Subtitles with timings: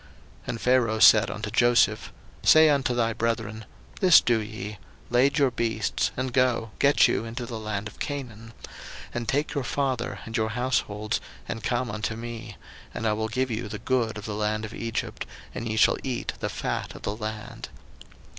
[0.01, 0.09] 01:045:017
[0.47, 2.11] And Pharaoh said unto Joseph,
[2.41, 3.65] Say unto thy brethren,
[3.99, 4.79] This do ye;
[5.11, 8.53] lade your beasts, and go, get you unto the land of Canaan;
[9.09, 12.57] 01:045:018 And take your father and your households, and come unto me:
[12.95, 15.97] and I will give you the good of the land of Egypt, and ye shall
[16.01, 17.69] eat the fat of the land.